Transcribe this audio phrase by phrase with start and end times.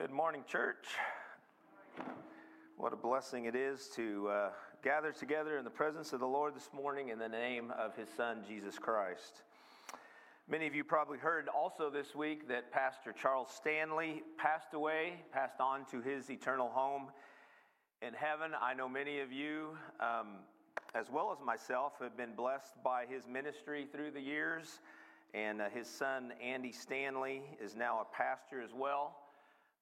[0.00, 0.86] Good morning, church.
[2.76, 4.50] What a blessing it is to uh,
[4.84, 8.08] gather together in the presence of the Lord this morning in the name of His
[8.16, 9.42] Son, Jesus Christ.
[10.48, 15.58] Many of you probably heard also this week that Pastor Charles Stanley passed away, passed
[15.58, 17.08] on to his eternal home
[18.00, 18.52] in heaven.
[18.62, 20.36] I know many of you, um,
[20.94, 24.78] as well as myself, have been blessed by his ministry through the years.
[25.34, 29.16] And uh, his son, Andy Stanley, is now a pastor as well.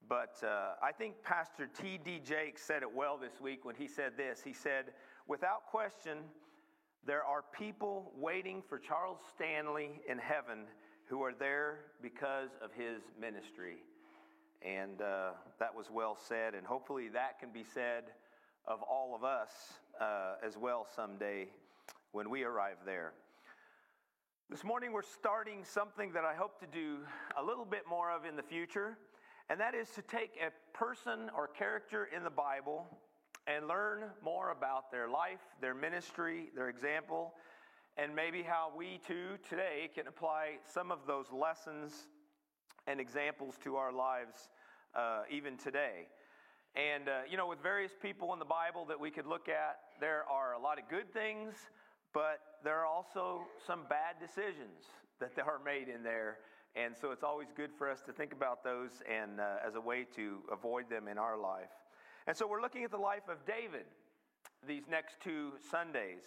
[0.09, 2.21] But uh, I think Pastor T.D.
[2.25, 4.41] Jakes said it well this week when he said this.
[4.45, 4.87] He said,
[5.27, 6.19] Without question,
[7.05, 10.67] there are people waiting for Charles Stanley in heaven
[11.09, 13.77] who are there because of his ministry.
[14.63, 18.05] And uh, that was well said, and hopefully that can be said
[18.67, 19.51] of all of us
[20.01, 21.49] uh, as well someday
[22.13, 23.13] when we arrive there.
[24.51, 26.99] This morning, we're starting something that I hope to do
[27.37, 28.97] a little bit more of in the future
[29.49, 32.87] and that is to take a person or character in the Bible
[33.47, 37.33] and learn more about their life, their ministry, their example,
[37.97, 42.09] and maybe how we too today can apply some of those lessons
[42.87, 44.49] and examples to our lives
[44.95, 46.09] uh, even today.
[46.75, 49.79] And, uh, you know, with various people in the Bible that we could look at,
[50.01, 51.55] there are a lot of good things,
[52.13, 54.85] but there are also some bad decisions
[55.21, 56.39] that are made in there
[56.77, 59.81] and so it's always good for us to think about those and uh, as a
[59.81, 61.73] way to avoid them in our life.
[62.27, 63.87] And so we're looking at the life of David
[64.67, 66.25] these next two Sundays.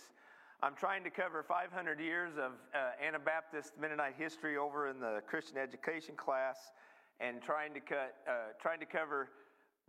[0.62, 5.58] I'm trying to cover 500 years of uh, Anabaptist Mennonite history over in the Christian
[5.58, 6.58] education class
[7.20, 9.30] and trying to, cut, uh, trying to cover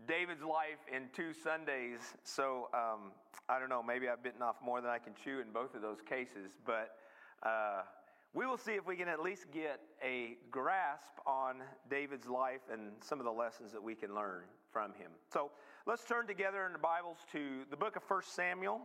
[0.07, 2.01] David's life in two Sundays.
[2.25, 3.13] So um,
[3.49, 5.83] I don't know, maybe I've bitten off more than I can chew in both of
[5.83, 6.97] those cases, but
[7.43, 7.83] uh,
[8.33, 11.57] we will see if we can at least get a grasp on
[11.91, 14.43] David's life and some of the lessons that we can learn
[14.73, 15.11] from him.
[15.33, 15.51] So
[15.87, 18.83] let's turn together in the Bibles to the book of 1 Samuel.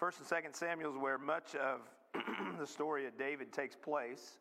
[0.00, 1.80] 1st and 2nd Samuel is where much of
[2.58, 4.38] the story of David takes place.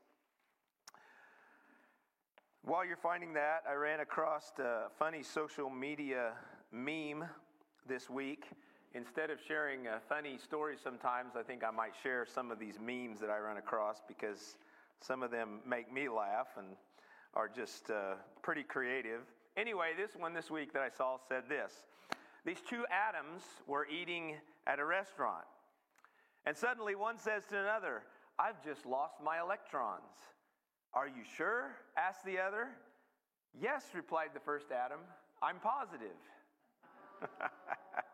[2.64, 6.32] While you're finding that, I ran across a funny social media
[6.72, 7.26] meme
[7.88, 8.46] this week
[8.94, 12.76] instead of sharing uh, funny stories sometimes, I think I might share some of these
[12.80, 14.56] memes that I run across because
[15.02, 16.68] some of them make me laugh and
[17.34, 19.22] are just uh, pretty creative.
[19.58, 21.84] Anyway, this one this week that I saw said this
[22.46, 24.36] These two atoms were eating
[24.68, 25.46] at a restaurant,
[26.46, 28.04] and suddenly one says to another,
[28.40, 30.02] I've just lost my electrons.
[30.94, 31.76] Are you sure?
[31.98, 32.70] asked the other.
[33.60, 35.00] Yes, replied the first atom.
[35.42, 36.18] I'm positive.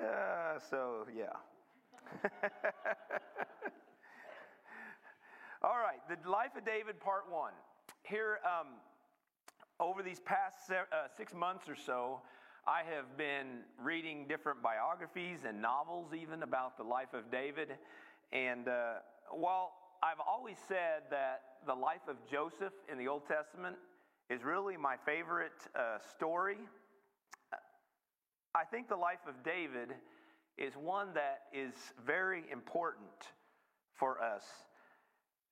[0.00, 1.26] Uh, so, yeah.
[5.62, 7.52] All right, the life of David, part one.
[8.02, 8.68] Here, um,
[9.78, 12.22] over these past se- uh, six months or so,
[12.66, 17.68] I have been reading different biographies and novels, even about the life of David.
[18.32, 18.94] And uh,
[19.30, 19.72] while
[20.02, 23.76] I've always said that the life of Joseph in the Old Testament
[24.30, 26.56] is really my favorite uh, story,
[28.54, 29.94] I think the life of David
[30.58, 31.72] is one that is
[32.04, 33.30] very important
[33.94, 34.42] for us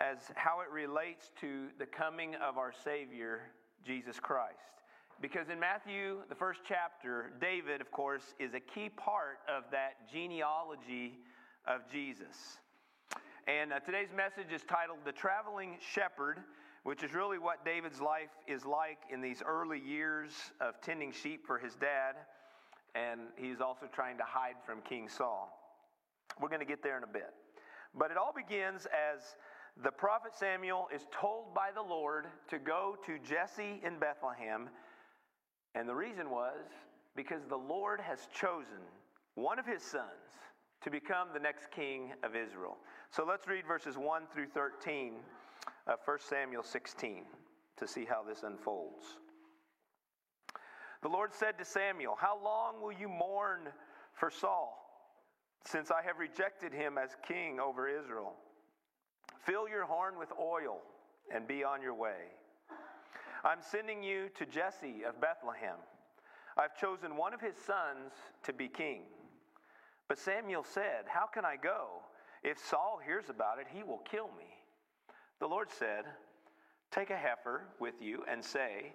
[0.01, 3.53] as how it relates to the coming of our Savior,
[3.87, 4.59] Jesus Christ.
[5.21, 10.11] Because in Matthew, the first chapter, David, of course, is a key part of that
[10.13, 11.19] genealogy
[11.67, 12.59] of Jesus.
[13.47, 16.39] And uh, today's message is titled The Traveling Shepherd,
[16.83, 21.47] which is really what David's life is like in these early years of tending sheep
[21.47, 22.17] for his dad
[22.95, 25.51] and he's also trying to hide from King Saul.
[26.41, 27.35] We're going to get there in a bit.
[27.95, 29.37] But it all begins as
[29.83, 34.69] the prophet Samuel is told by the Lord to go to Jesse in Bethlehem.
[35.75, 36.67] And the reason was
[37.17, 38.83] because the Lord has chosen
[39.35, 40.05] one of his sons
[40.83, 42.77] to become the next king of Israel.
[43.11, 45.15] So let's read verses 1 through 13
[45.87, 47.25] of 1 Samuel 16
[47.79, 49.19] to see how this unfolds.
[51.03, 53.69] The Lord said to Samuel, How long will you mourn
[54.15, 54.77] for Saul,
[55.65, 58.35] since I have rejected him as king over Israel?
[59.45, 60.81] Fill your horn with oil
[61.33, 62.33] and be on your way.
[63.45, 65.77] I'm sending you to Jesse of Bethlehem.
[66.57, 68.13] I've chosen one of his sons
[68.43, 69.03] to be king.
[70.09, 72.03] But Samuel said, How can I go?
[72.43, 74.49] If Saul hears about it, he will kill me.
[75.39, 76.05] The Lord said,
[76.91, 78.95] Take a heifer with you and say,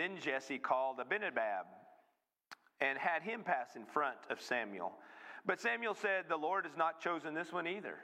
[0.00, 1.66] Then Jesse called Abinadab
[2.80, 4.92] and had him pass in front of Samuel.
[5.44, 7.96] But Samuel said, The Lord has not chosen this one either.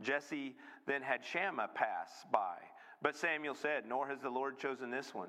[0.00, 0.56] Jesse
[0.88, 2.56] then had Shammah pass by.
[3.00, 5.28] But Samuel said, Nor has the Lord chosen this one.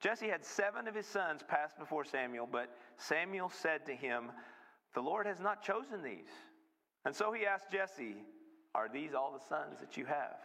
[0.00, 4.30] Jesse had seven of his sons pass before Samuel, but Samuel said to him,
[4.94, 6.32] The Lord has not chosen these.
[7.04, 8.16] And so he asked Jesse,
[8.74, 10.38] Are these all the sons that you have?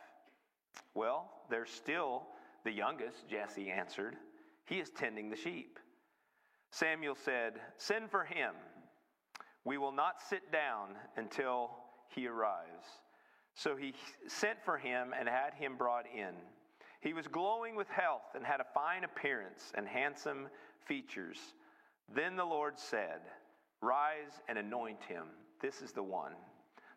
[0.94, 2.24] Well, they're still
[2.65, 4.18] the youngest, Jesse answered.
[4.71, 5.79] He is tending the sheep.
[6.71, 8.53] Samuel said, Send for him.
[9.65, 11.71] We will not sit down until
[12.07, 12.85] he arrives.
[13.53, 13.94] So he
[14.29, 16.35] sent for him and had him brought in.
[17.01, 20.47] He was glowing with health and had a fine appearance and handsome
[20.85, 21.38] features.
[22.15, 23.19] Then the Lord said,
[23.81, 25.25] Rise and anoint him.
[25.62, 26.31] This is the one.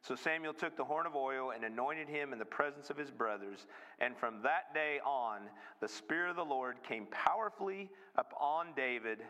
[0.06, 3.10] So Samuel took the horn of oil and anointed him in the presence of his
[3.10, 3.66] brothers.
[4.00, 5.40] And from that day on,
[5.80, 9.20] the Spirit of the Lord came powerfully upon David.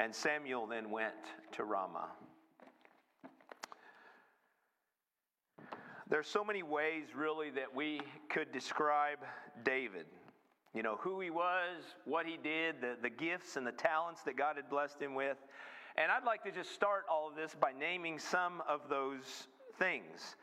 [0.00, 1.14] And Samuel then went
[1.52, 2.08] to Ramah.
[6.08, 9.18] There's so many ways, really, that we could describe
[9.62, 10.06] David.
[10.74, 14.36] You know, who he was, what he did, the, the gifts and the talents that
[14.36, 15.36] God had blessed him with.
[15.96, 19.46] And I'd like to just start all of this by naming some of those
[19.80, 20.36] things.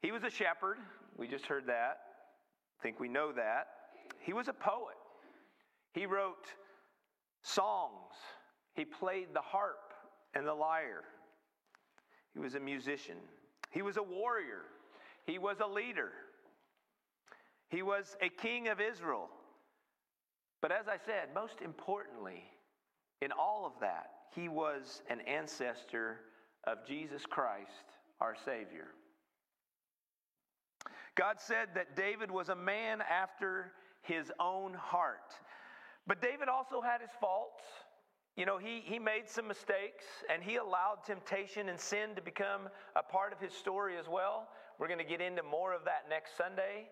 [0.00, 0.78] He was a shepherd.
[1.18, 1.98] We just heard that.
[2.78, 3.66] I think we know that.
[4.20, 4.96] He was a poet.
[5.92, 6.46] He wrote
[7.42, 8.14] songs.
[8.74, 9.92] He played the harp
[10.34, 11.04] and the lyre.
[12.32, 13.16] He was a musician.
[13.70, 14.62] He was a warrior.
[15.26, 16.12] He was a leader.
[17.68, 19.28] He was a king of Israel.
[20.62, 22.44] But as I said, most importantly,
[23.20, 26.20] in all of that, he was an ancestor
[26.64, 27.89] of Jesus Christ,
[28.20, 28.88] our Savior.
[31.16, 33.72] God said that David was a man after
[34.02, 35.34] his own heart.
[36.06, 37.62] But David also had his faults.
[38.36, 42.68] You know, he, he made some mistakes and he allowed temptation and sin to become
[42.96, 44.48] a part of his story as well.
[44.78, 46.88] We're going to get into more of that next Sunday.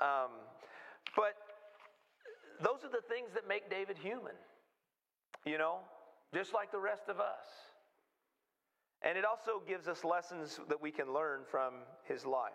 [0.00, 0.30] Um,
[1.14, 1.34] but
[2.62, 4.34] those are the things that make David human,
[5.44, 5.80] you know,
[6.34, 7.44] just like the rest of us.
[9.02, 12.52] And it also gives us lessons that we can learn from his life.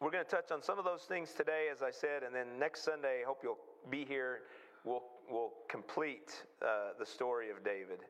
[0.00, 2.58] We're going to touch on some of those things today, as I said, and then
[2.58, 3.60] next Sunday, I hope you'll
[3.90, 4.40] be here.
[4.84, 8.00] We'll, we'll complete uh, the story of David.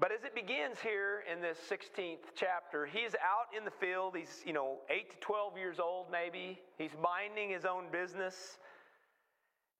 [0.00, 4.16] But as it begins here in this 16th chapter, he's out in the field.
[4.16, 6.60] He's, you know, 8 to 12 years old, maybe.
[6.76, 8.58] He's minding his own business.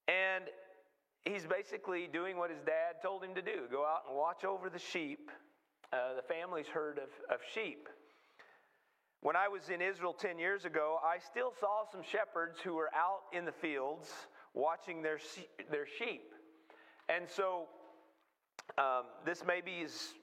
[0.07, 0.45] And
[1.25, 4.71] he's basically doing what his dad told him to do go out and watch over
[4.71, 5.31] the sheep,
[5.93, 7.89] uh, the family's herd of, of sheep.
[9.21, 12.91] When I was in Israel 10 years ago, I still saw some shepherds who were
[12.95, 14.09] out in the fields
[14.55, 15.19] watching their,
[15.71, 16.33] their sheep.
[17.09, 17.69] And so
[18.79, 20.15] um, this maybe is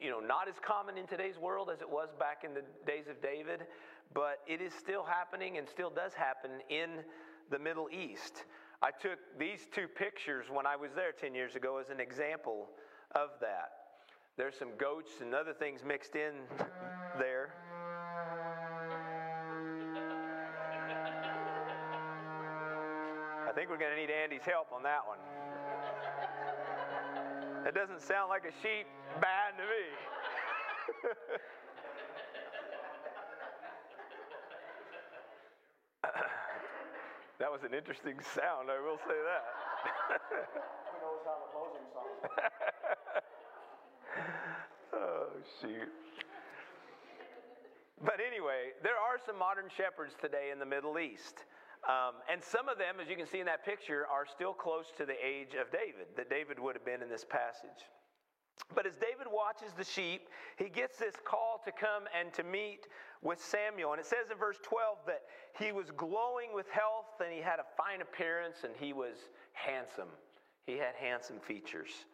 [0.00, 3.06] you know not as common in today's world as it was back in the days
[3.08, 3.62] of David,
[4.12, 6.90] but it is still happening and still does happen in
[7.50, 8.44] the Middle East.
[8.82, 12.68] I took these two pictures when I was there 10 years ago as an example
[13.14, 13.83] of that.
[14.36, 16.32] There's some goats and other things mixed in
[17.18, 17.54] there.
[23.48, 25.18] I think we're going to need Andy's help on that one.
[27.62, 28.86] That doesn't sound like a sheep
[29.20, 29.86] bad to me.
[37.38, 39.44] that was an interesting sound, I will say that.
[40.90, 42.10] Who knows how the closing song?
[44.94, 45.88] oh, shoot.
[48.02, 51.44] But anyway, there are some modern shepherds today in the Middle East.
[51.88, 54.86] Um, and some of them, as you can see in that picture, are still close
[54.96, 57.88] to the age of David, that David would have been in this passage.
[58.74, 62.86] But as David watches the sheep, he gets this call to come and to meet
[63.22, 63.92] with Samuel.
[63.92, 65.22] And it says in verse 12 that
[65.58, 69.16] he was glowing with health and he had a fine appearance and he was
[69.52, 70.08] handsome.
[70.66, 72.06] He had handsome features.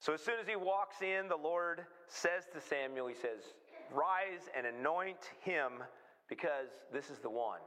[0.00, 3.52] So as soon as he walks in, the Lord says to Samuel, He says,
[3.92, 5.84] Rise and anoint him
[6.28, 7.60] because this is the one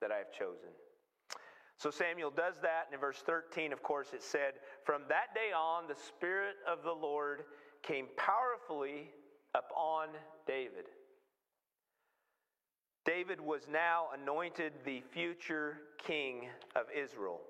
[0.00, 0.70] that I have chosen.
[1.76, 2.86] So Samuel does that.
[2.86, 6.82] And in verse 13, of course, it said, From that day on, the Spirit of
[6.82, 7.42] the Lord
[7.82, 9.10] came powerfully
[9.54, 10.08] upon
[10.46, 10.86] David.
[13.04, 17.40] David was now anointed the future king of Israel.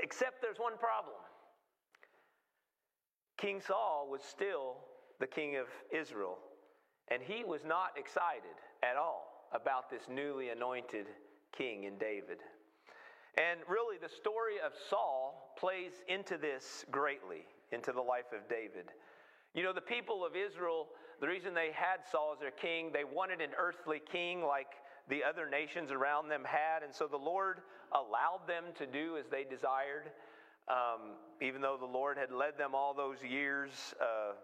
[0.00, 1.16] Except there's one problem
[3.38, 4.76] King Saul was still
[5.20, 6.38] the king of Israel,
[7.08, 11.06] and he was not excited at all about this newly anointed
[11.56, 12.38] king in David.
[13.38, 18.90] And really, the story of Saul plays into this greatly, into the life of David.
[19.54, 20.88] You know, the people of Israel,
[21.20, 24.74] the reason they had Saul as their king, they wanted an earthly king like
[25.08, 26.82] the other nations around them had.
[26.82, 27.60] And so the Lord
[27.92, 30.10] allowed them to do as they desired,
[30.70, 34.34] um, even though the Lord had led them all those years uh,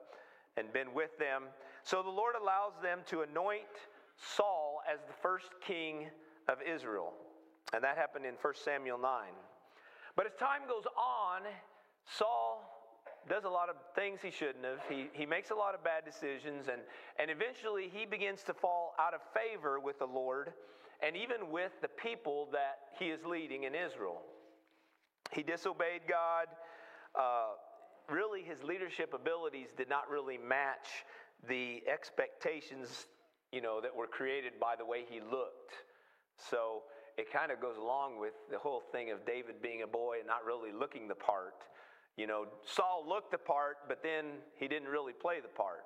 [0.57, 1.45] and been with them.
[1.83, 3.65] So the Lord allows them to anoint
[4.17, 6.07] Saul as the first king
[6.49, 7.13] of Israel.
[7.73, 9.11] And that happened in 1 Samuel 9.
[10.17, 11.43] But as time goes on,
[12.07, 12.63] Saul
[13.29, 14.81] does a lot of things he shouldn't have.
[14.89, 16.83] He, he makes a lot of bad decisions, and,
[17.19, 20.53] and eventually he begins to fall out of favor with the Lord
[21.03, 24.23] and even with the people that he is leading in Israel.
[25.35, 26.47] He disobeyed God.
[27.19, 27.55] Uh,
[28.09, 31.05] really, his leadership abilities did not really match
[31.49, 33.07] the expectations,
[33.53, 35.75] you know, that were created by the way he looked.
[36.51, 36.83] So
[37.17, 40.27] it kind of goes along with the whole thing of David being a boy and
[40.27, 41.65] not really looking the part.
[42.17, 44.27] You know, Saul looked the part, but then
[44.57, 45.85] he didn't really play the part.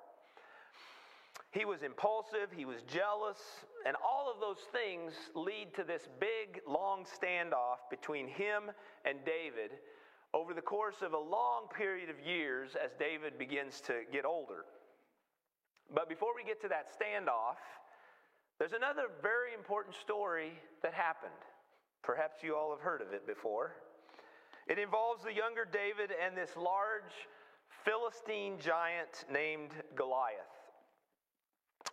[1.51, 3.39] He was impulsive, he was jealous,
[3.87, 8.71] and all of those things lead to this big, long standoff between him
[9.05, 9.71] and David
[10.35, 14.67] over the course of a long period of years as David begins to get older.
[15.95, 17.57] But before we get to that standoff,
[18.59, 20.53] there's another very important story
[20.83, 21.33] that happened.
[22.03, 23.73] Perhaps you all have heard of it before.
[24.67, 27.27] It involves the younger David and this large
[27.85, 30.58] Philistine giant named Goliath.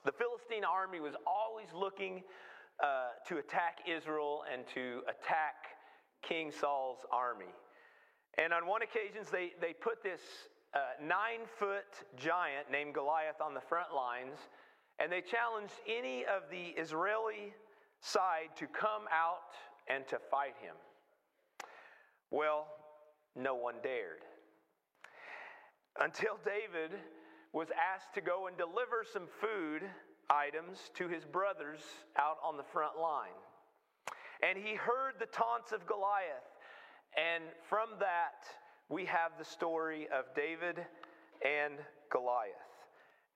[0.05, 2.23] The Philistine army was always looking
[2.83, 5.55] uh, to attack Israel and to attack
[6.21, 7.49] King Saul's army.
[8.37, 10.21] And on one occasion, they, they put this
[10.75, 14.37] uh, nine foot giant named Goliath on the front lines
[14.99, 17.53] and they challenged any of the Israeli
[17.99, 19.51] side to come out
[19.87, 20.75] and to fight him.
[22.31, 22.67] Well,
[23.35, 24.21] no one dared.
[25.99, 26.97] Until David
[27.55, 29.81] was asked to go and deliver some food
[30.29, 31.79] items to his brothers
[32.19, 33.39] out on the front line.
[34.43, 36.51] And he heard the taunts of Goliath.
[37.15, 38.43] And from that,
[38.89, 40.83] we have the story of David
[41.45, 41.75] and
[42.11, 42.51] Goliath.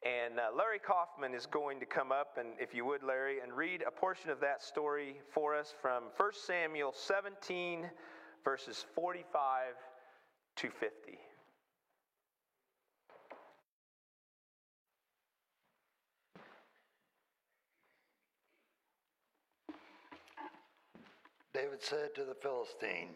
[0.04, 3.54] And uh, Larry Kaufman is going to come up, and if you would, Larry, and
[3.54, 7.90] read a portion of that story for us from 1 Samuel 17,
[8.44, 9.76] verses 45
[10.58, 11.20] to 50.
[21.60, 23.12] David said to the Philistine,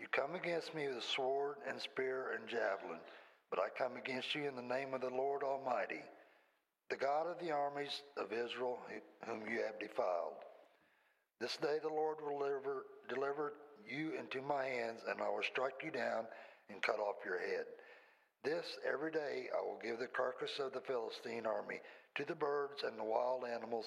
[0.00, 2.98] You come against me with sword and spear and javelin,
[3.48, 6.02] but I come against you in the name of the Lord Almighty
[6.90, 8.78] the God of the armies of Israel,
[9.26, 10.34] whom you have defiled.
[11.40, 13.52] This day the Lord will deliver, deliver
[13.86, 16.26] you into my hands, and I will strike you down
[16.70, 17.66] and cut off your head.
[18.42, 21.80] This every day I will give the carcass of the Philistine army
[22.16, 23.86] to the birds and the wild animals,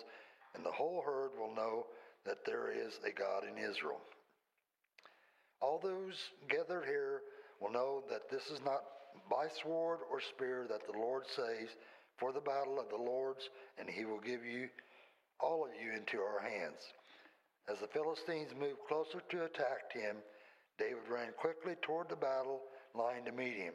[0.56, 1.86] and the whole herd will know
[2.26, 4.02] that there is a God in Israel.
[5.62, 6.16] All those
[6.50, 7.22] gathered here
[7.60, 8.84] will know that this is not
[9.30, 11.72] by sword or spear that the Lord saves
[12.18, 14.70] for the battle of the Lord's, and he will give you,
[15.40, 16.82] all of you, into our hands.
[17.72, 20.18] As the Philistines moved closer to attack him,
[20.78, 22.62] David ran quickly toward the battle
[22.96, 23.74] line to meet him.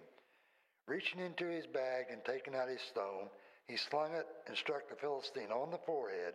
[0.87, 3.29] Reaching into his bag and taking out his stone,
[3.67, 6.35] he slung it and struck the Philistine on the forehead.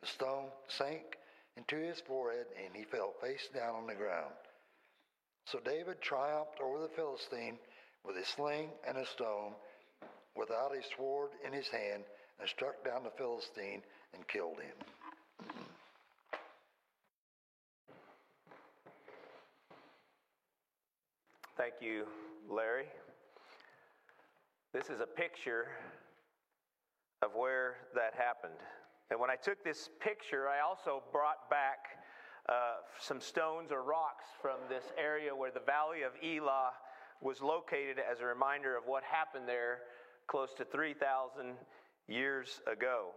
[0.00, 1.16] The stone sank
[1.58, 4.32] into his forehead, and he fell face down on the ground.
[5.44, 7.58] So David triumphed over the Philistine
[8.04, 9.52] with a sling and a stone
[10.36, 12.04] without a sword in his hand
[12.38, 13.82] and struck down the Philistine
[14.14, 15.48] and killed him.
[21.56, 22.06] Thank you,
[22.48, 22.86] Larry.
[24.72, 25.66] This is a picture
[27.20, 28.60] of where that happened.
[29.10, 31.78] And when I took this picture, I also brought back
[32.48, 36.72] uh, some stones or rocks from this area where the Valley of Elah
[37.20, 39.80] was located as a reminder of what happened there
[40.26, 41.54] close to 3,000
[42.06, 43.10] years ago.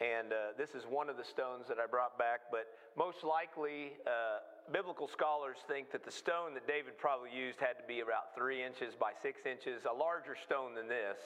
[0.00, 3.92] And uh, this is one of the stones that I brought back, but most likely,
[4.06, 4.40] uh,
[4.72, 8.64] biblical scholars think that the stone that David probably used had to be about three
[8.64, 11.18] inches by six inches, a larger stone than this.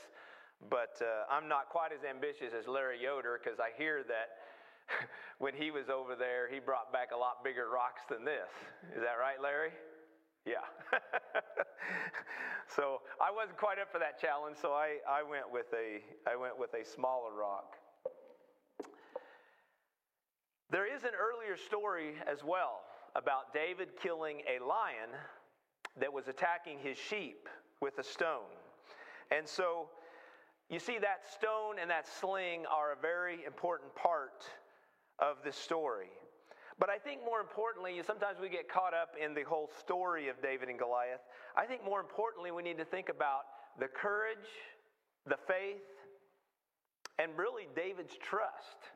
[0.71, 4.41] But uh, I'm not quite as ambitious as Larry Yoder because I hear that
[5.39, 8.49] when he was over there, he brought back a lot bigger rocks than this.
[8.97, 9.71] Is that right, Larry?
[10.47, 10.65] Yeah.
[12.77, 16.37] so I wasn't quite up for that challenge, so I, I went with a I
[16.37, 17.77] went with a smaller rock.
[20.71, 22.83] There is an earlier story as well
[23.15, 25.11] about David killing a lion
[26.01, 27.49] that was attacking his sheep
[27.81, 28.51] with a stone.
[29.31, 29.89] And so
[30.71, 34.45] you see, that stone and that sling are a very important part
[35.19, 36.09] of this story.
[36.79, 40.43] But I think more importantly, sometimes we get caught up in the whole story of
[40.43, 41.21] David and Goliath.
[41.57, 43.43] I think more importantly, we need to think about
[43.79, 44.49] the courage,
[45.27, 45.87] the faith,
[47.19, 48.91] and really David's trust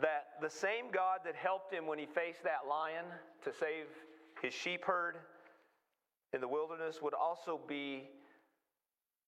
[0.00, 3.04] that the same God that helped him when he faced that lion
[3.44, 3.86] to save
[4.42, 5.16] his sheep herd
[6.32, 8.08] in the wilderness would also be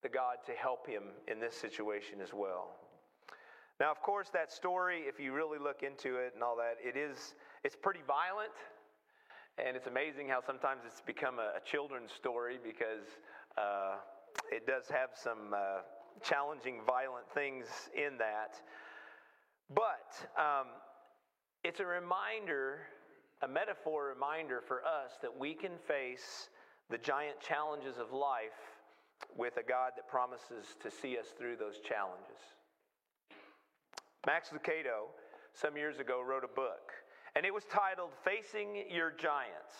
[0.02, 2.76] the God to help him in this situation as well.
[3.80, 6.96] Now, of course, that story, if you really look into it and all that, it
[6.96, 8.54] is it's pretty violent,
[9.56, 13.06] and it's amazing how sometimes it's become a, a children's story because
[13.56, 13.96] uh,
[14.50, 15.82] it does have some uh,
[16.22, 18.60] challenging, violent things in that.
[19.72, 20.66] But um,
[21.62, 22.80] it's a reminder,
[23.42, 26.48] a metaphor reminder for us that we can face
[26.90, 28.77] the giant challenges of life
[29.36, 32.38] with a God that promises to see us through those challenges.
[34.26, 35.10] Max Lucado,
[35.54, 36.92] some years ago, wrote a book,
[37.36, 39.74] and it was titled Facing Your Giants.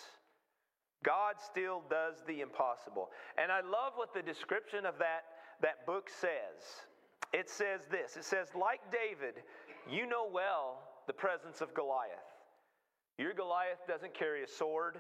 [1.04, 3.11] God still does the impossible.
[3.40, 5.24] And I love what the description of that,
[5.62, 6.87] that book says.
[7.33, 9.42] It says this it says, like David,
[9.90, 12.18] you know well the presence of Goliath.
[13.18, 14.98] Your Goliath doesn't carry a sword.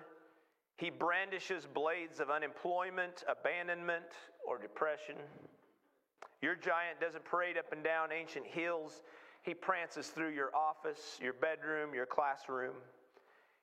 [0.78, 4.14] He brandishes blades of unemployment, abandonment,
[4.46, 5.16] or depression.
[6.40, 9.02] Your giant doesn't parade up and down ancient hills.
[9.42, 12.74] He prances through your office, your bedroom, your classroom.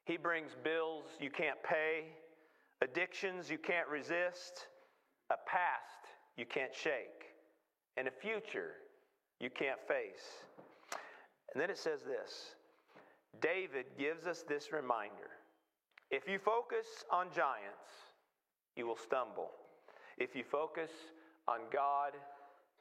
[0.03, 2.07] He brings bills you can't pay,
[2.81, 4.67] addictions you can't resist,
[5.29, 7.33] a past you can't shake,
[7.95, 8.71] and a future
[9.39, 10.43] you can't face.
[11.53, 12.55] And then it says this
[13.39, 15.31] David gives us this reminder
[16.11, 18.13] if you focus on giants,
[18.75, 19.51] you will stumble.
[20.17, 20.91] If you focus
[21.47, 22.13] on God,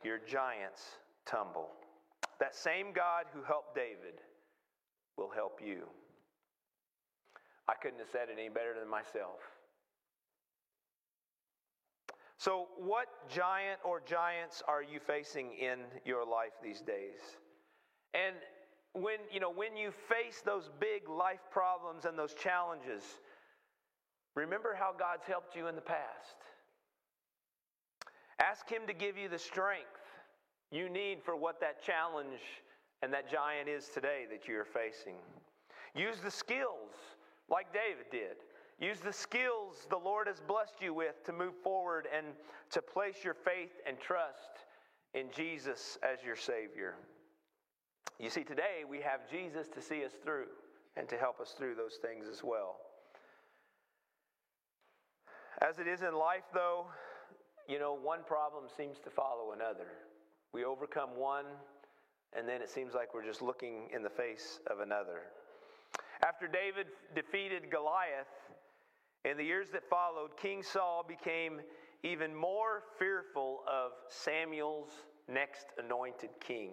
[0.03, 0.83] your giants
[1.27, 1.69] tumble.
[2.41, 4.21] That same God who helped David
[5.17, 5.85] will help you.
[7.69, 9.41] I couldn't have said it any better than myself.
[12.37, 17.21] So, what giant or giants are you facing in your life these days?
[18.13, 18.37] And
[18.95, 23.03] when, you know, when you face those big life problems and those challenges,
[24.35, 26.37] remember how God's helped you in the past.
[28.41, 29.87] Ask Him to give you the strength
[30.71, 32.41] you need for what that challenge
[33.03, 35.17] and that giant is today that you're facing.
[35.95, 36.95] Use the skills
[37.51, 38.37] like David did.
[38.81, 42.27] Use the skills the Lord has blessed you with to move forward and
[42.71, 44.67] to place your faith and trust
[45.15, 46.97] in Jesus as your Savior.
[48.19, 50.47] You see, today we have Jesus to see us through
[50.97, 52.77] and to help us through those things as well.
[55.61, 56.87] As it is in life, though,
[57.69, 59.87] you know, one problem seems to follow another.
[60.53, 61.47] We overcome one,
[62.37, 65.23] and then it seems like we're just looking in the face of another.
[66.25, 68.29] After David defeated Goliath,
[69.25, 71.61] in the years that followed, King Saul became
[72.03, 74.91] even more fearful of Samuel's
[75.29, 76.73] next anointed king.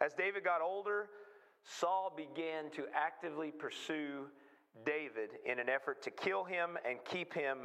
[0.00, 1.08] As David got older,
[1.62, 4.26] Saul began to actively pursue
[4.84, 7.58] David in an effort to kill him and keep him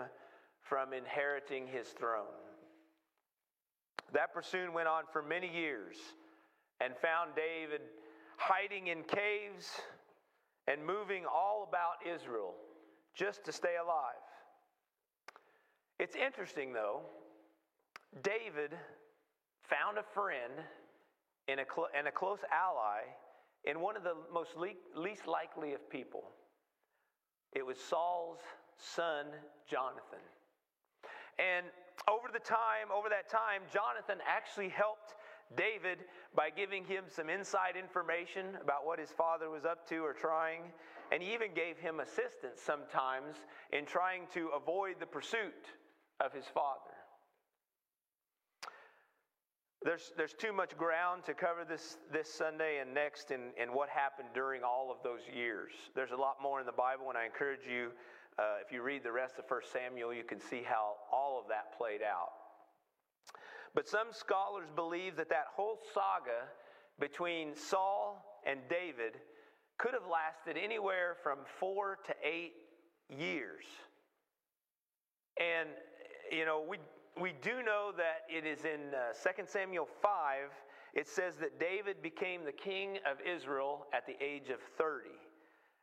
[0.61, 2.27] from inheriting his throne.
[4.13, 5.97] That pursuit went on for many years
[6.79, 7.81] and found David
[8.37, 9.81] hiding in caves
[10.67, 12.53] and moving all about Israel
[13.15, 14.23] just to stay alive.
[15.99, 17.01] It's interesting, though,
[18.23, 18.71] David
[19.63, 20.53] found a friend
[21.49, 23.01] and a, cl- and a close ally
[23.65, 26.23] in one of the most le- least likely of people.
[27.53, 28.39] It was Saul's
[28.77, 29.25] son,
[29.69, 30.23] Jonathan.
[31.39, 31.65] And
[32.07, 35.15] over the time, over that time, Jonathan actually helped
[35.55, 35.99] David
[36.35, 40.61] by giving him some inside information about what his father was up to or trying,
[41.11, 43.35] and he even gave him assistance sometimes
[43.73, 45.73] in trying to avoid the pursuit
[46.19, 46.98] of his father.
[49.81, 53.87] There's, there's too much ground to cover this, this Sunday and next and, in what
[53.87, 55.71] happened during all of those years.
[55.95, 57.91] There's a lot more in the Bible, and I encourage you,
[58.37, 61.47] uh, if you read the rest of 1 Samuel, you can see how all of
[61.47, 62.31] that played out.
[63.73, 66.49] But some scholars believe that that whole saga
[66.99, 69.15] between Saul and David
[69.77, 72.53] could have lasted anywhere from four to eight
[73.09, 73.63] years.
[75.39, 75.69] And,
[76.31, 76.79] you know, we,
[77.19, 80.49] we do know that it is in uh, 2 Samuel 5,
[80.93, 85.09] it says that David became the king of Israel at the age of 30.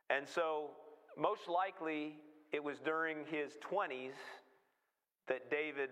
[0.09, 0.71] And so,
[1.17, 2.17] most likely,
[2.51, 4.15] it was during his 20s
[5.27, 5.89] that David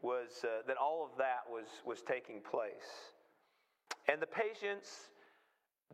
[0.00, 3.12] was, uh, that all of that was, was taking place.
[4.08, 5.08] And the patience,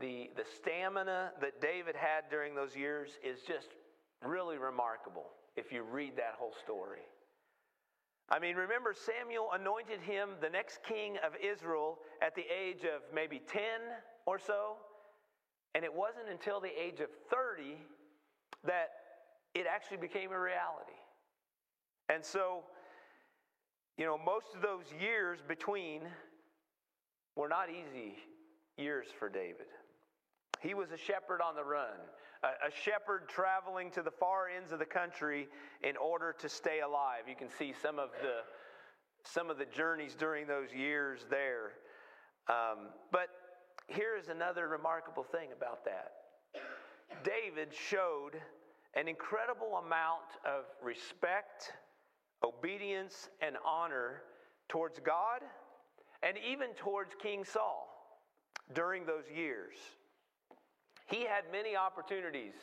[0.00, 3.68] the, the stamina that David had during those years is just
[4.24, 7.02] really remarkable if you read that whole story.
[8.30, 13.02] I mean, remember, Samuel anointed him the next king of Israel at the age of
[13.14, 13.60] maybe 10
[14.26, 14.76] or so.
[15.74, 17.76] And it wasn't until the age of 30
[18.64, 18.90] that
[19.54, 20.92] it actually became a reality.
[22.10, 22.64] And so,
[23.96, 26.02] you know, most of those years between
[27.36, 28.16] were not easy
[28.76, 29.66] years for David.
[30.60, 31.96] He was a shepherd on the run,
[32.42, 35.48] a, shepherd traveling to the far ends of the country
[35.82, 37.22] in order to stay alive.
[37.28, 38.42] You can see some of the
[39.24, 41.72] some of the journeys during those years there.
[42.48, 43.28] Um, but
[43.88, 46.12] here is another remarkable thing about that.
[47.24, 48.40] David showed
[48.94, 51.72] an incredible amount of respect,
[52.44, 54.22] obedience, and honor
[54.68, 55.40] towards God
[56.22, 57.88] and even towards King Saul
[58.74, 59.76] during those years.
[61.08, 62.54] He had many opportunities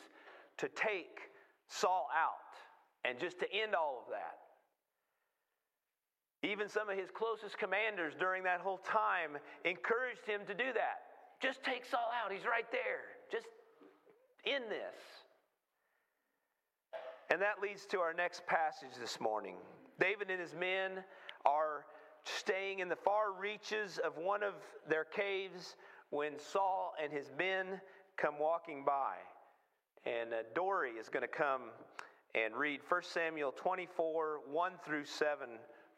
[0.58, 1.20] to take
[1.68, 2.54] Saul out
[3.04, 4.38] and just to end all of that.
[6.46, 11.02] Even some of his closest commanders during that whole time encouraged him to do that.
[11.40, 13.02] Just take Saul out, he's right there.
[13.32, 13.46] Just
[14.46, 14.94] end this.
[17.30, 19.56] And that leads to our next passage this morning.
[19.98, 21.02] David and his men
[21.44, 21.84] are
[22.24, 24.54] staying in the far reaches of one of
[24.88, 25.76] their caves
[26.10, 27.80] when Saul and his men
[28.16, 29.14] come walking by.
[30.04, 31.62] And uh, Dory is going to come
[32.34, 35.48] and read 1 Samuel 24, 1 through 7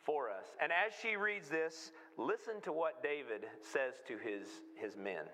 [0.05, 0.47] for us.
[0.63, 4.49] And as she reads this, listen to what David says to his,
[4.81, 5.25] his men.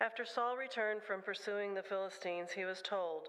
[0.00, 3.28] After Saul returned from pursuing the Philistines, he was told,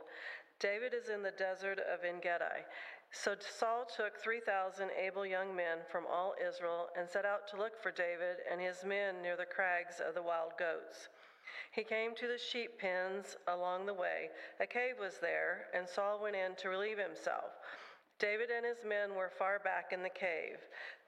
[0.60, 2.64] David is in the desert of En Gedi.
[3.12, 7.82] So Saul took 3,000 able young men from all Israel and set out to look
[7.82, 11.10] for David and his men near the crags of the wild goats.
[11.72, 14.30] He came to the sheep pens along the way.
[14.62, 17.52] A cave was there, and Saul went in to relieve himself.
[18.18, 20.60] David and his men were far back in the cave.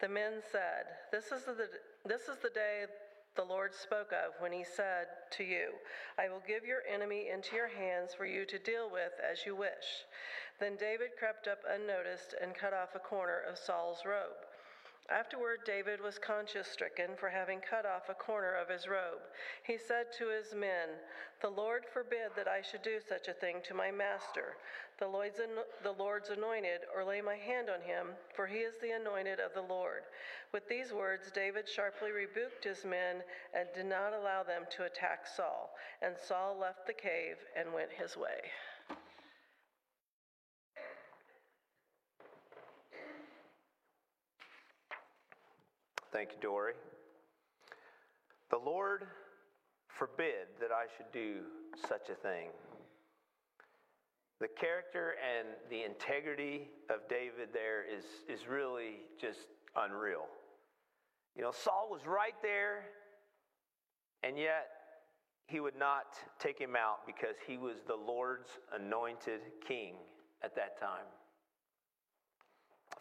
[0.01, 1.69] The men said, This is the,
[2.05, 2.85] this is the day
[3.35, 5.73] the Lord spoke of when he said to you,
[6.19, 9.55] I will give your enemy into your hands for you to deal with as you
[9.55, 10.05] wish.
[10.59, 14.42] Then David crept up unnoticed and cut off a corner of Saul's robe.
[15.09, 19.19] Afterward, David was conscience stricken for having cut off a corner of his robe.
[19.63, 20.89] He said to his men,
[21.41, 24.55] The Lord forbid that I should do such a thing to my master,
[24.99, 25.07] the
[25.91, 29.61] Lord's anointed, or lay my hand on him, for he is the anointed of the
[29.61, 30.03] Lord.
[30.53, 35.27] With these words, David sharply rebuked his men and did not allow them to attack
[35.27, 35.75] Saul.
[36.01, 38.39] And Saul left the cave and went his way.
[46.13, 46.73] Thank you, Dory.
[48.51, 49.07] The Lord
[49.87, 51.41] forbid that I should do
[51.89, 52.49] such a thing.
[54.39, 59.39] The character and the integrity of David there is, is really just
[59.75, 60.25] unreal.
[61.35, 62.85] You know, Saul was right there,
[64.21, 64.67] and yet
[65.47, 69.95] he would not take him out because he was the Lord's anointed king
[70.43, 71.07] at that time.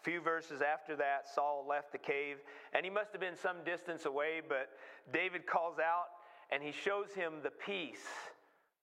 [0.03, 2.37] Few verses after that, Saul left the cave,
[2.73, 4.69] and he must have been some distance away, but
[5.11, 6.07] David calls out
[6.51, 8.05] and he shows him the piece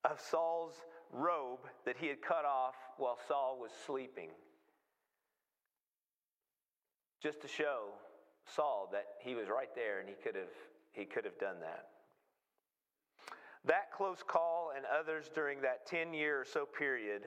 [0.03, 0.73] of Saul's
[1.11, 4.29] robe that he had cut off while Saul was sleeping.
[7.21, 7.89] just to show
[8.45, 10.53] Saul that he was right there and he could have,
[10.91, 11.87] he could have done that.
[13.65, 17.21] That close call and others during that 10 year or so period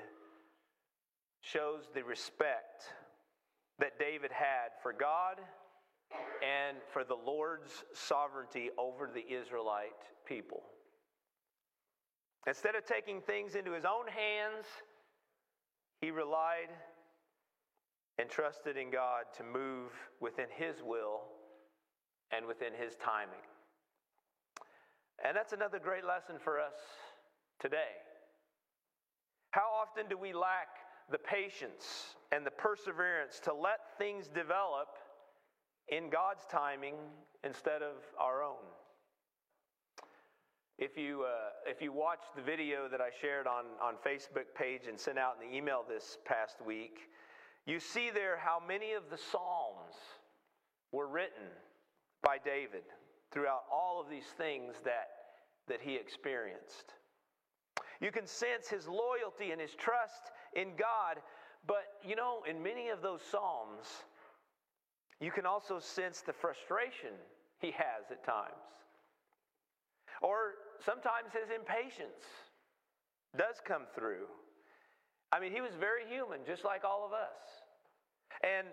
[1.41, 2.91] shows the respect
[3.79, 5.41] that David had for God
[6.43, 9.91] and for the Lord's sovereignty over the Israelite
[10.27, 10.63] people.
[12.47, 14.67] Instead of taking things into his own hands,
[16.01, 16.69] he relied
[18.19, 21.23] and trusted in God to move within his will
[22.31, 23.43] and within his timing.
[25.25, 26.75] And that's another great lesson for us
[27.61, 27.97] today.
[29.53, 34.89] How often do we lack the patience and the perseverance to let things develop
[35.89, 36.95] in God's timing
[37.45, 38.65] instead of our own?
[40.79, 44.83] If you, uh, if you watched the video that I shared on, on Facebook page
[44.89, 46.99] and sent out in the email this past week,
[47.65, 49.95] you see there how many of the Psalms
[50.91, 51.47] were written
[52.23, 52.83] by David
[53.31, 55.09] throughout all of these things that,
[55.69, 56.95] that he experienced.
[58.05, 61.23] You can sense his loyalty and his trust in God,
[61.67, 63.87] but you know, in many of those Psalms,
[65.21, 67.17] you can also sense the frustration
[67.61, 68.53] he has at times.
[70.21, 70.53] Or
[70.85, 72.29] sometimes his impatience
[73.39, 74.27] does come through.
[75.33, 77.41] I mean, he was very human, just like all of us.
[78.43, 78.67] And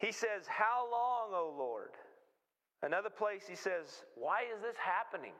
[0.00, 1.92] he says, How long, O Lord?
[2.82, 5.32] Another place he says, Why is this happening,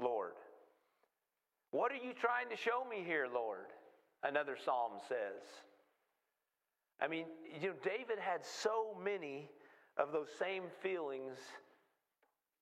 [0.00, 0.34] Lord?
[1.70, 3.66] What are you trying to show me here, Lord?
[4.22, 5.42] Another psalm says.
[7.00, 7.26] I mean,
[7.60, 9.48] you know, David had so many
[9.96, 11.36] of those same feelings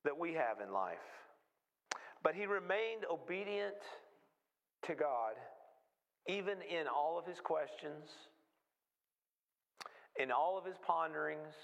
[0.04, 0.98] that we have in life.
[2.22, 3.76] But he remained obedient
[4.82, 5.34] to God,
[6.26, 8.10] even in all of his questions,
[10.20, 11.54] in all of his ponderings,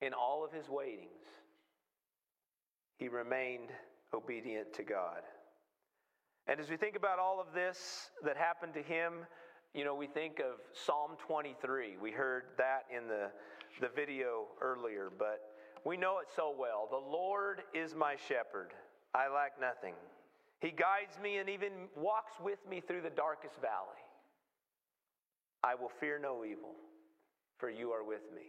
[0.00, 1.08] in all of his waitings.
[2.98, 3.70] He remained
[4.14, 5.22] obedient to God.
[6.48, 9.26] And as we think about all of this that happened to him,
[9.74, 11.96] you know, we think of Psalm 23.
[12.00, 13.30] We heard that in the,
[13.80, 15.40] the video earlier, but
[15.84, 16.88] we know it so well.
[16.90, 18.72] The Lord is my shepherd.
[19.14, 19.94] I lack nothing.
[20.60, 24.02] He guides me and even walks with me through the darkest valley.
[25.64, 26.74] I will fear no evil,
[27.58, 28.42] for you are with me.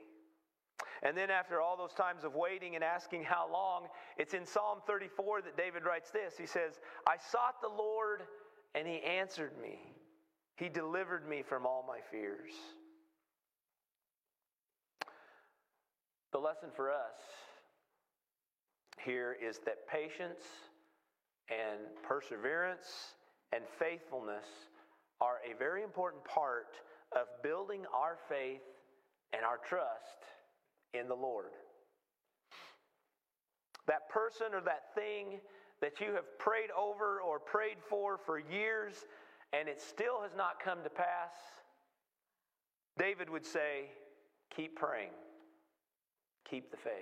[1.04, 3.88] And then, after all those times of waiting and asking how long,
[4.18, 6.36] it's in Psalm 34 that David writes this.
[6.38, 8.24] He says, I sought the Lord,
[8.74, 9.80] and he answered me.
[10.56, 12.54] He delivered me from all my fears.
[16.32, 17.20] The lesson for us
[19.04, 20.42] here is that patience
[21.50, 23.16] and perseverance
[23.52, 24.46] and faithfulness
[25.20, 26.78] are a very important part
[27.12, 28.62] of building our faith
[29.34, 30.33] and our trust
[30.94, 31.52] in the Lord.
[33.88, 35.40] That person or that thing
[35.82, 39.06] that you have prayed over or prayed for for years
[39.52, 41.34] and it still has not come to pass,
[42.98, 43.90] David would say,
[44.56, 45.10] Keep praying,
[46.50, 46.94] keep the faith.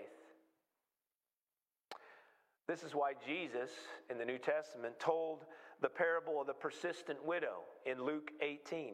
[2.67, 3.69] This is why Jesus
[4.09, 5.43] in the New Testament told
[5.81, 8.93] the parable of the persistent widow in Luke 18.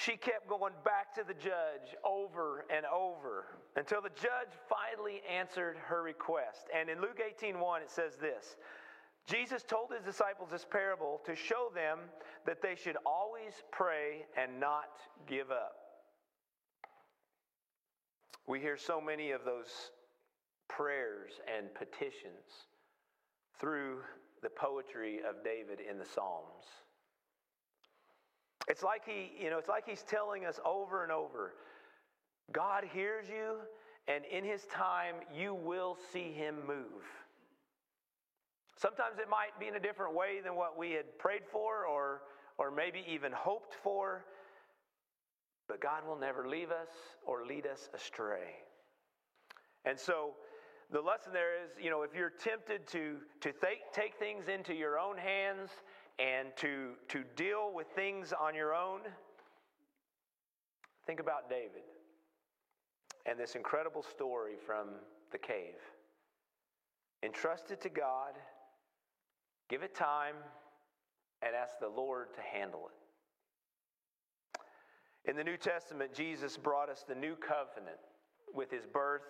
[0.00, 3.44] She kept going back to the judge over and over
[3.76, 6.68] until the judge finally answered her request.
[6.74, 8.56] And in Luke 18:1 it says this.
[9.26, 11.98] Jesus told his disciples this parable to show them
[12.46, 15.76] that they should always pray and not give up.
[18.46, 19.90] We hear so many of those
[20.66, 22.68] prayers and petitions
[23.58, 24.00] through
[24.42, 26.64] the poetry of David in the Psalms.
[28.70, 31.54] It's like he, you know, it's like he's telling us over and over,
[32.52, 33.56] God hears you
[34.06, 37.02] and in his time you will see him move.
[38.76, 42.22] Sometimes it might be in a different way than what we had prayed for or
[42.58, 44.24] or maybe even hoped for,
[45.66, 46.90] but God will never leave us
[47.26, 48.54] or lead us astray.
[49.84, 50.34] And so
[50.92, 54.74] the lesson there is, you know, if you're tempted to, to th- take things into
[54.74, 55.70] your own hands
[56.20, 59.00] and to, to deal with things on your own,
[61.06, 61.82] think about David
[63.26, 64.88] and this incredible story from
[65.32, 65.74] the cave.
[67.22, 68.34] Entrust it to God,
[69.68, 70.34] give it time,
[71.42, 75.30] and ask the Lord to handle it.
[75.30, 77.98] In the New Testament, Jesus brought us the new covenant
[78.54, 79.22] with his birth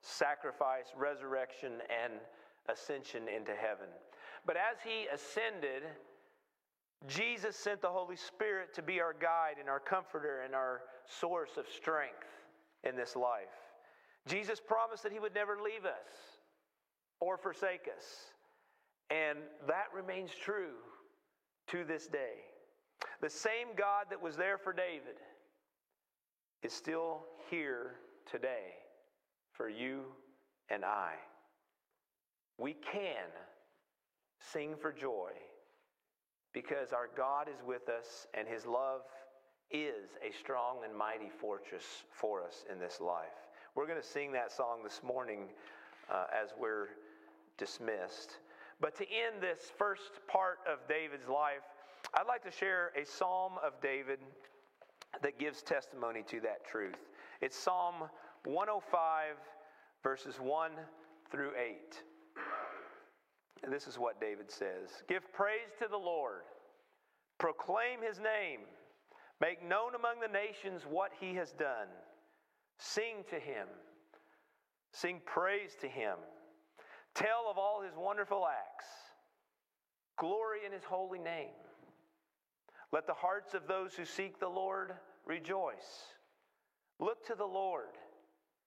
[0.00, 1.72] sacrifice, resurrection,
[2.04, 2.14] and
[2.68, 3.88] ascension into heaven.
[4.46, 5.82] But as he ascended,
[7.06, 11.56] Jesus sent the Holy Spirit to be our guide and our comforter and our source
[11.56, 12.26] of strength
[12.82, 13.46] in this life.
[14.26, 16.40] Jesus promised that He would never leave us
[17.20, 18.04] or forsake us.
[19.10, 20.74] And that remains true
[21.68, 22.34] to this day.
[23.20, 25.16] The same God that was there for David
[26.62, 27.94] is still here
[28.30, 28.74] today
[29.52, 30.02] for you
[30.68, 31.12] and I.
[32.58, 33.28] We can
[34.40, 35.30] sing for joy
[36.52, 39.02] because our God is with us and his love
[39.70, 43.36] is a strong and mighty fortress for us in this life.
[43.74, 45.48] We're going to sing that song this morning
[46.10, 46.88] uh, as we're
[47.58, 48.38] dismissed.
[48.80, 51.62] But to end this first part of David's life,
[52.14, 54.20] I'd like to share a psalm of David
[55.22, 56.96] that gives testimony to that truth.
[57.40, 57.94] It's Psalm
[58.44, 59.34] 105,
[60.02, 60.70] verses 1
[61.30, 62.02] through 8.
[63.68, 66.42] This is what David says Give praise to the Lord,
[67.38, 68.60] proclaim his name,
[69.40, 71.88] make known among the nations what he has done.
[72.78, 73.66] Sing to him,
[74.92, 76.14] sing praise to him,
[77.14, 78.86] tell of all his wonderful acts,
[80.16, 81.56] glory in his holy name.
[82.92, 84.92] Let the hearts of those who seek the Lord
[85.26, 86.06] rejoice.
[87.00, 87.96] Look to the Lord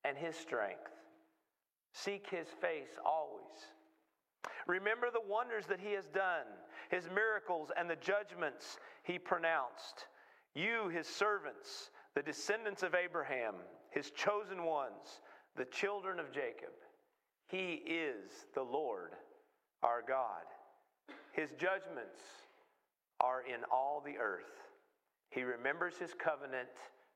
[0.03, 0.91] and his strength.
[1.93, 3.65] Seek his face always.
[4.67, 6.45] Remember the wonders that he has done,
[6.89, 10.07] his miracles, and the judgments he pronounced.
[10.53, 13.55] You, his servants, the descendants of Abraham,
[13.89, 15.21] his chosen ones,
[15.55, 16.73] the children of Jacob.
[17.47, 19.11] He is the Lord
[19.83, 20.43] our God.
[21.33, 22.19] His judgments
[23.19, 24.43] are in all the earth.
[25.29, 26.69] He remembers his covenant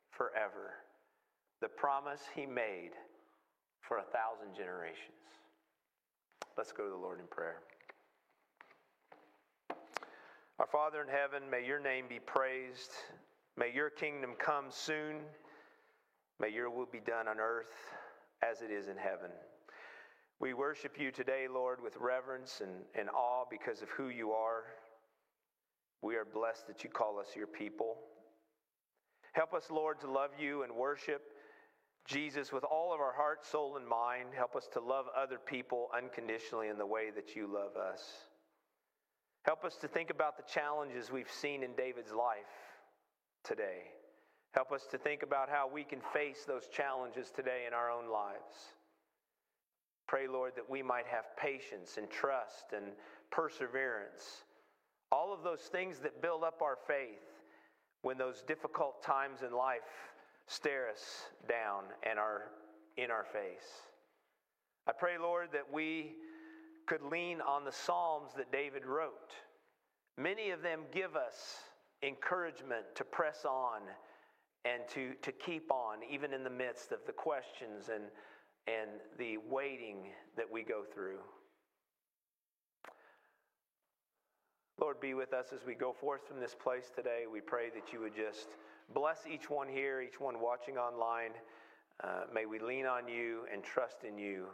[0.09, 0.73] forever,
[1.61, 2.91] the promise he made
[3.81, 5.11] for a thousand generations.
[6.57, 7.57] Let's go to the Lord in prayer.
[10.57, 12.91] Our Father in heaven, may your name be praised.
[13.57, 15.17] May your kingdom come soon.
[16.39, 17.73] May your will be done on earth
[18.41, 19.31] as it is in heaven.
[20.39, 24.63] We worship you today, Lord, with reverence and, and awe because of who you are.
[26.01, 27.97] We are blessed that you call us your people.
[29.33, 31.21] Help us, Lord, to love you and worship
[32.05, 34.29] Jesus with all of our heart, soul, and mind.
[34.35, 38.01] Help us to love other people unconditionally in the way that you love us.
[39.43, 42.37] Help us to think about the challenges we've seen in David's life
[43.43, 43.83] today.
[44.53, 48.09] Help us to think about how we can face those challenges today in our own
[48.09, 48.73] lives.
[50.07, 52.85] Pray, Lord, that we might have patience and trust and
[53.31, 54.45] perseverance.
[55.11, 57.21] All of those things that build up our faith
[58.01, 59.81] when those difficult times in life
[60.47, 62.51] stare us down and are
[62.97, 63.69] in our face.
[64.87, 66.13] I pray, Lord, that we
[66.85, 69.33] could lean on the Psalms that David wrote.
[70.17, 71.57] Many of them give us
[72.03, 73.81] encouragement to press on
[74.63, 78.05] and to, to keep on, even in the midst of the questions and,
[78.67, 81.19] and the waiting that we go through.
[84.79, 87.23] Lord, be with us as we go forth from this place today.
[87.31, 88.49] We pray that you would just
[88.93, 91.31] bless each one here, each one watching online.
[92.03, 94.47] Uh, may we lean on you and trust in you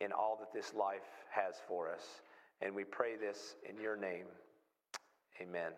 [0.00, 2.22] in all that this life has for us.
[2.60, 4.26] And we pray this in your name.
[5.40, 5.72] Amen.